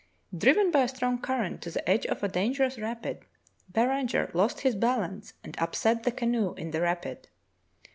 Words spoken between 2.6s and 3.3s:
ous rapid,